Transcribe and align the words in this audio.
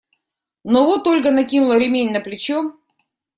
Но 0.63 0.85
вот 0.87 1.05
Ольга 1.05 1.29
накинула 1.29 1.77
ремень 1.77 2.11
на 2.11 2.21
плечо. 2.21 2.73